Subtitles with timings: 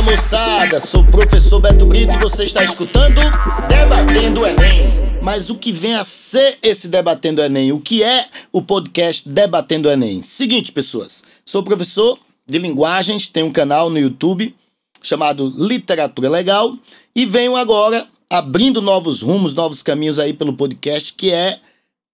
[0.00, 3.20] Fala moçada, sou o professor Beto Brito e você está escutando
[3.68, 5.20] Debatendo Enem.
[5.20, 7.70] Mas o que vem a ser esse Debatendo Enem?
[7.70, 10.22] O que é o podcast Debatendo Enem?
[10.22, 14.54] Seguinte, pessoas, sou professor de linguagens, tenho um canal no YouTube
[15.02, 16.74] chamado Literatura Legal
[17.14, 21.60] e venho agora abrindo novos rumos, novos caminhos aí pelo podcast, que é,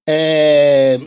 [0.09, 1.01] é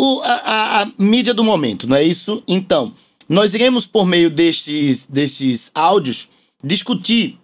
[0.00, 2.42] o, a, a, a mídia do momento, não é isso?
[2.48, 2.90] Então,
[3.28, 6.28] nós iremos, por meio destes, destes áudios,
[6.62, 7.38] discutir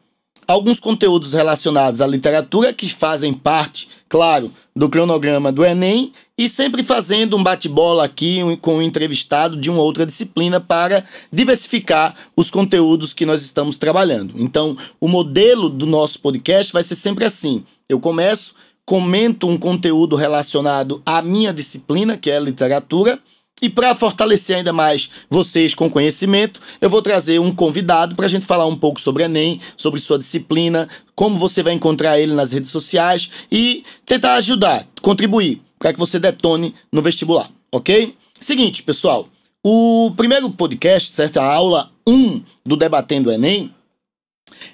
[0.46, 6.82] alguns conteúdos relacionados à literatura que fazem parte, claro, do cronograma do Enem e sempre
[6.82, 13.12] fazendo um bate-bola aqui com um entrevistado de uma outra disciplina para diversificar os conteúdos
[13.12, 14.34] que nós estamos trabalhando.
[14.36, 18.54] Então, o modelo do nosso podcast vai ser sempre assim: eu começo,
[18.84, 23.18] comento um conteúdo relacionado à minha disciplina, que é literatura
[23.62, 28.28] e para fortalecer ainda mais vocês com conhecimento, eu vou trazer um convidado para a
[28.28, 32.50] gente falar um pouco sobre Enem, sobre sua disciplina, como você vai encontrar ele nas
[32.50, 38.14] redes sociais e tentar ajudar, contribuir para que você detone no vestibular, ok?
[38.40, 39.28] Seguinte, pessoal,
[39.64, 41.38] o primeiro podcast, certo?
[41.38, 43.72] A aula 1 do Debatendo Enem,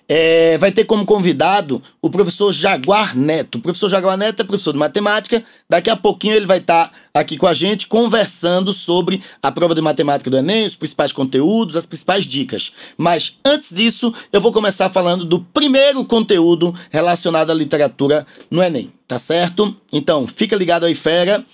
[0.09, 3.59] é, vai ter como convidado o professor Jaguar Neto.
[3.59, 5.43] O professor Jaguar Neto é professor de matemática.
[5.69, 9.75] Daqui a pouquinho ele vai estar tá aqui com a gente conversando sobre a prova
[9.75, 12.73] de matemática do Enem, os principais conteúdos, as principais dicas.
[12.97, 18.93] Mas antes disso, eu vou começar falando do primeiro conteúdo relacionado à literatura no Enem,
[19.07, 19.77] tá certo?
[19.93, 21.45] Então, fica ligado aí, fera.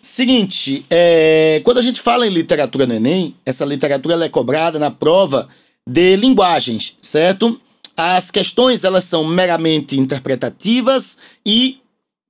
[0.00, 4.90] Seguinte, é, quando a gente fala em literatura no Enem, essa literatura é cobrada na
[4.90, 5.48] prova
[5.84, 7.60] de linguagens, certo?
[7.96, 11.80] As questões elas são meramente interpretativas e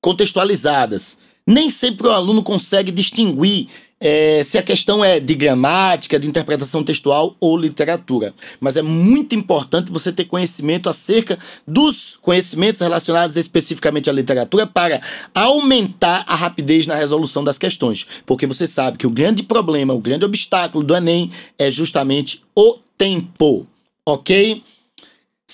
[0.00, 1.18] contextualizadas.
[1.46, 6.84] Nem sempre o aluno consegue distinguir é, se a questão é de gramática, de interpretação
[6.84, 8.34] textual ou literatura.
[8.60, 15.00] Mas é muito importante você ter conhecimento acerca dos conhecimentos relacionados especificamente à literatura para
[15.34, 18.06] aumentar a rapidez na resolução das questões.
[18.26, 22.78] Porque você sabe que o grande problema, o grande obstáculo do Enem é justamente o
[22.98, 23.66] tempo.
[24.04, 24.62] Ok?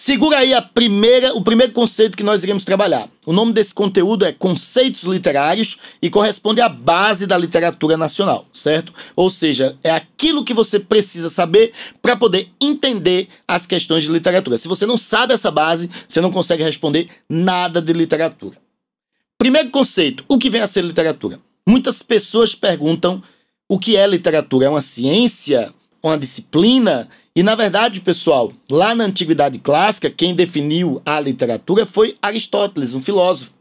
[0.04, 3.08] Segura aí a primeira, o primeiro conceito que nós iremos trabalhar.
[3.24, 8.92] O nome desse conteúdo é Conceitos Literários e corresponde à base da literatura nacional, certo?
[9.14, 14.56] Ou seja, é aquilo que você precisa saber para poder entender as questões de literatura.
[14.56, 18.56] Se você não sabe essa base, você não consegue responder nada de literatura.
[19.38, 21.38] Primeiro conceito, o que vem a ser literatura?
[21.64, 23.22] Muitas pessoas perguntam
[23.68, 24.66] o que é literatura?
[24.66, 25.72] É uma ciência?
[26.02, 27.08] Uma disciplina?
[27.34, 33.00] E na verdade, pessoal, lá na antiguidade clássica, quem definiu a literatura foi Aristóteles, um
[33.00, 33.54] filósofo.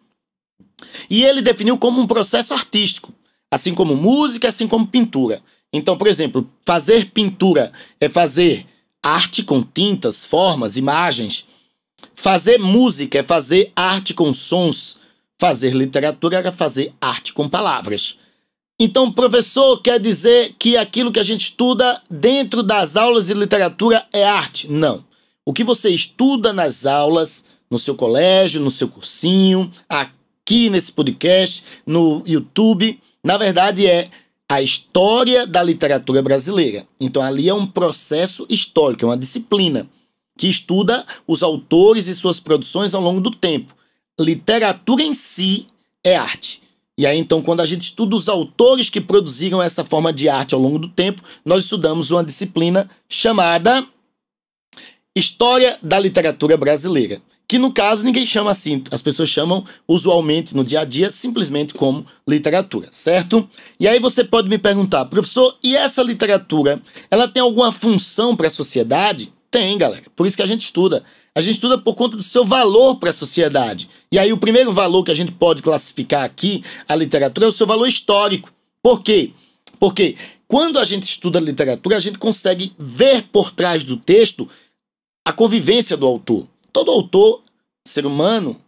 [1.09, 3.14] E ele definiu como um processo artístico,
[3.50, 5.42] assim como música, assim como pintura.
[5.72, 8.66] Então, por exemplo, fazer pintura é fazer
[9.02, 11.46] arte com tintas, formas, imagens.
[12.14, 14.98] Fazer música é fazer arte com sons.
[15.40, 18.18] Fazer literatura é fazer arte com palavras.
[18.84, 24.03] Então, professor quer dizer que aquilo que a gente estuda dentro das aulas de literatura
[24.12, 24.72] é arte?
[24.72, 25.06] Não.
[25.46, 31.64] O que você estuda nas aulas, no seu colégio, no seu cursinho, aqui nesse podcast,
[31.86, 34.09] no YouTube, na verdade é
[34.50, 36.84] a história da literatura brasileira.
[37.00, 39.88] Então, ali é um processo histórico, é uma disciplina
[40.36, 43.75] que estuda os autores e suas produções ao longo do tempo.
[44.20, 45.68] Literatura em si
[46.03, 46.60] é arte.
[47.01, 50.53] E aí, então, quando a gente estuda os autores que produziram essa forma de arte
[50.53, 53.84] ao longo do tempo, nós estudamos uma disciplina chamada
[55.16, 57.19] História da Literatura Brasileira.
[57.47, 61.73] Que no caso ninguém chama assim, as pessoas chamam usualmente no dia a dia simplesmente
[61.73, 63.50] como literatura, certo?
[63.79, 66.79] E aí você pode me perguntar, professor, e essa literatura,
[67.09, 69.34] ela tem alguma função para a sociedade?
[69.50, 70.03] Tem, galera.
[70.16, 71.03] Por isso que a gente estuda.
[71.36, 73.90] A gente estuda por conta do seu valor para a sociedade.
[74.12, 77.53] E aí, o primeiro valor que a gente pode classificar aqui, a literatura, é o
[77.53, 78.52] seu valor histórico.
[78.84, 79.31] Por quê?
[79.80, 84.50] Porque quando a gente estuda literatura, a gente consegue ver por trás do texto
[85.25, 86.46] a convivência do autor.
[86.73, 87.41] Todo autor,
[87.88, 88.59] ser humano,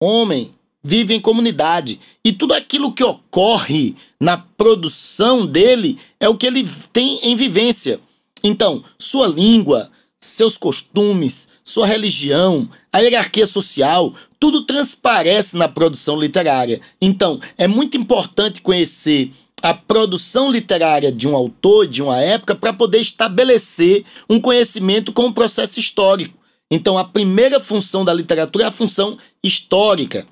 [0.00, 2.00] homem, vive em comunidade.
[2.24, 8.00] E tudo aquilo que ocorre na produção dele é o que ele tem em vivência.
[8.42, 16.80] Então, sua língua, seus costumes, sua religião, a hierarquia social, tudo transparece na produção literária.
[17.00, 19.32] Então, é muito importante conhecer
[19.62, 25.26] a produção literária de um autor, de uma época, para poder estabelecer um conhecimento com
[25.26, 26.38] o processo histórico.
[26.70, 30.26] Então, a primeira função da literatura é a função histórica.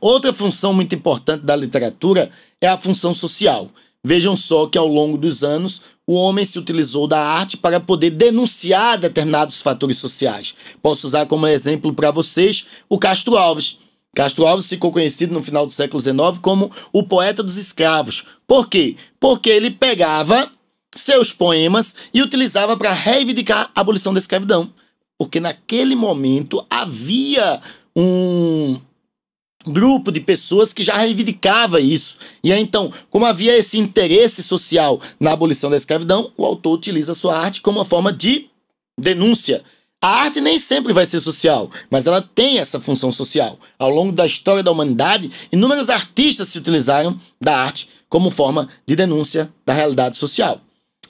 [0.00, 2.30] Outra função muito importante da literatura
[2.60, 3.68] é a função social.
[4.04, 8.08] Vejam só que ao longo dos anos o homem se utilizou da arte para poder
[8.08, 10.54] denunciar determinados fatores sociais.
[10.82, 13.76] Posso usar como exemplo para vocês o Castro Alves.
[14.16, 18.24] Castro Alves ficou conhecido no final do século XIX como o poeta dos escravos.
[18.46, 18.96] Por quê?
[19.20, 20.50] Porque ele pegava
[20.96, 24.72] seus poemas e utilizava para reivindicar a abolição da escravidão.
[25.18, 27.60] Porque naquele momento havia
[27.94, 28.80] um
[29.68, 32.18] grupo de pessoas que já reivindicava isso.
[32.42, 37.12] E aí, então, como havia esse interesse social na abolição da escravidão, o autor utiliza
[37.12, 38.48] a sua arte como uma forma de
[38.98, 39.62] denúncia.
[40.00, 43.58] A arte nem sempre vai ser social, mas ela tem essa função social.
[43.78, 48.94] Ao longo da história da humanidade, inúmeros artistas se utilizaram da arte como forma de
[48.94, 50.60] denúncia da realidade social.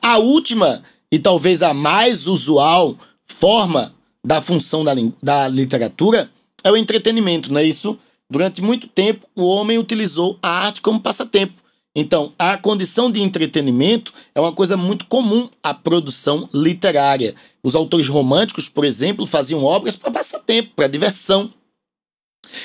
[0.01, 2.97] A última e talvez a mais usual
[3.27, 3.93] forma
[4.25, 6.31] da função da, da literatura
[6.65, 7.99] é o entretenimento, não é isso?
[8.31, 11.55] Durante muito tempo, o homem utilizou a arte como passatempo.
[11.97, 17.35] Então, a condição de entretenimento é uma coisa muito comum à produção literária.
[17.63, 21.53] Os autores românticos, por exemplo, faziam obras para passatempo, para diversão.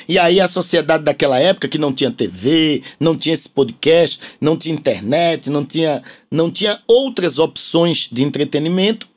[0.07, 4.57] E aí a sociedade daquela época que não tinha TV, não tinha esse podcast, não
[4.57, 9.07] tinha internet, não tinha, não tinha outras opções de entretenimento,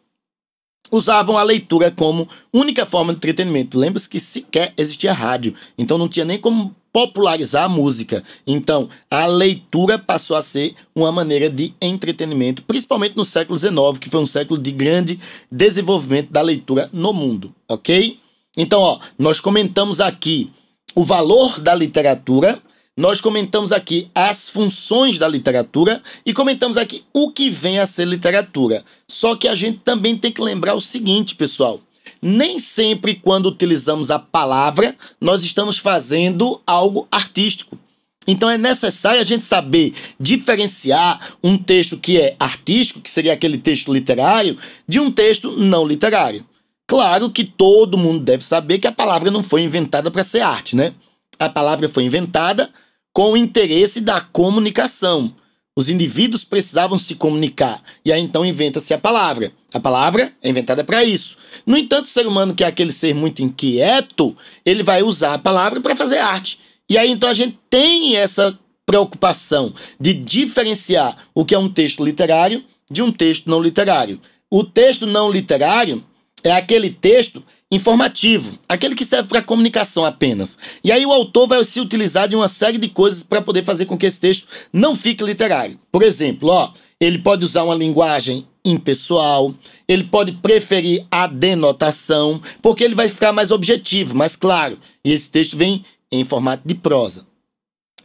[0.91, 3.79] usavam a leitura como única forma de entretenimento.
[3.79, 8.25] Lembre-se que sequer existia rádio, então não tinha nem como popularizar a música.
[8.47, 14.09] Então, a leitura passou a ser uma maneira de entretenimento, principalmente no século XIX, que
[14.09, 15.21] foi um século de grande
[15.53, 18.19] desenvolvimento da leitura no mundo, ok?
[18.57, 20.51] Então, ó, nós comentamos aqui
[20.95, 22.59] o valor da literatura,
[22.99, 28.07] nós comentamos aqui as funções da literatura e comentamos aqui o que vem a ser
[28.07, 28.83] literatura.
[29.07, 31.79] Só que a gente também tem que lembrar o seguinte, pessoal.
[32.23, 37.79] Nem sempre, quando utilizamos a palavra, nós estamos fazendo algo artístico.
[38.27, 43.59] Então é necessário a gente saber diferenciar um texto que é artístico, que seria aquele
[43.59, 44.57] texto literário,
[44.89, 46.45] de um texto não literário.
[46.87, 50.75] Claro que todo mundo deve saber que a palavra não foi inventada para ser arte,
[50.75, 50.95] né?
[51.39, 52.71] A palavra foi inventada
[53.17, 55.35] com o interesse da comunicação.
[55.75, 59.51] Os indivíduos precisavam se comunicar, e aí então inventa-se a palavra.
[59.73, 61.39] A palavra é inventada para isso.
[61.65, 64.37] No entanto, o ser humano, que é aquele ser muito inquieto,
[64.67, 66.59] ele vai usar a palavra para fazer arte.
[66.91, 72.05] E aí então a gente tem essa preocupação de diferenciar o que é um texto
[72.05, 74.21] literário de um texto não literário.
[74.51, 76.05] O texto não literário
[76.45, 80.57] é aquele texto informativo, aquele que serve para comunicação apenas.
[80.85, 83.87] E aí o autor vai se utilizar de uma série de coisas para poder fazer
[83.87, 85.79] com que esse texto não fique literário.
[85.91, 86.71] Por exemplo, ó,
[87.01, 89.55] ele pode usar uma linguagem impessoal,
[89.89, 94.79] ele pode preferir a denotação, porque ele vai ficar mais objetivo, mais claro.
[95.05, 97.27] E esse texto vem em formato de prosa.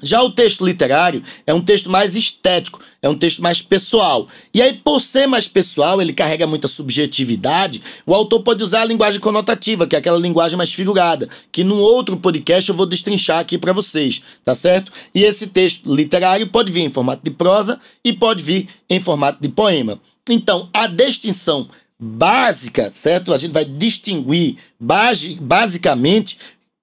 [0.01, 4.27] Já o texto literário é um texto mais estético, é um texto mais pessoal.
[4.53, 8.85] E aí, por ser mais pessoal, ele carrega muita subjetividade, o autor pode usar a
[8.85, 13.39] linguagem conotativa, que é aquela linguagem mais figurada, que num outro podcast eu vou destrinchar
[13.39, 14.91] aqui para vocês, tá certo?
[15.13, 19.41] E esse texto literário pode vir em formato de prosa e pode vir em formato
[19.41, 19.99] de poema.
[20.29, 21.67] Então, a distinção
[21.99, 23.33] básica, certo?
[23.33, 26.37] A gente vai distinguir basicamente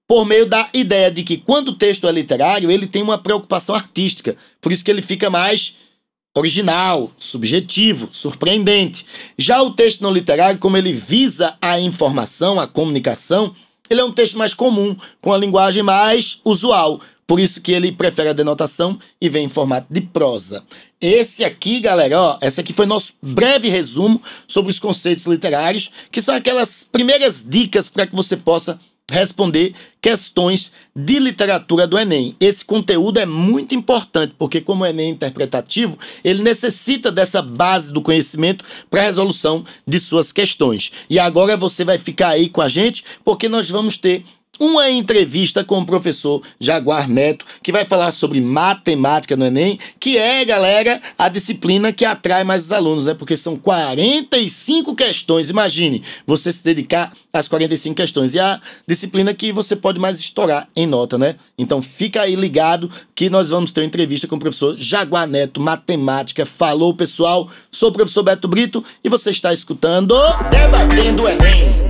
[0.09, 3.75] por meio da ideia de que quando o texto é literário, ele tem uma preocupação
[3.75, 5.75] artística, por isso que ele fica mais
[6.35, 9.05] original, subjetivo, surpreendente.
[9.37, 13.53] Já o texto não literário, como ele visa a informação, a comunicação,
[13.87, 16.99] ele é um texto mais comum, com a linguagem mais usual.
[17.27, 20.63] Por isso que ele prefere a denotação e vem em formato de prosa.
[20.99, 26.19] Esse aqui, galera, ó, esse aqui foi nosso breve resumo sobre os conceitos literários, que
[26.19, 32.35] são aquelas primeiras dicas para que você possa responder questões de literatura do Enem.
[32.39, 37.91] Esse conteúdo é muito importante, porque como o Enem é interpretativo, ele necessita dessa base
[37.91, 40.91] do conhecimento para a resolução de suas questões.
[41.09, 44.23] E agora você vai ficar aí com a gente, porque nós vamos ter
[44.59, 50.17] uma entrevista com o professor Jaguar Neto, que vai falar sobre matemática no Enem, que
[50.17, 53.13] é, galera, a disciplina que atrai mais os alunos, né?
[53.13, 55.49] Porque são 45 questões.
[55.49, 58.35] Imagine você se dedicar às 45 questões.
[58.35, 61.35] E a disciplina que você pode mais estourar em nota, né?
[61.57, 65.61] Então fica aí ligado que nós vamos ter uma entrevista com o professor Jaguar Neto,
[65.61, 66.45] matemática.
[66.45, 67.49] Falou, pessoal.
[67.71, 70.15] Sou o professor Beto Brito e você está escutando
[70.51, 71.88] Debatendo o Enem.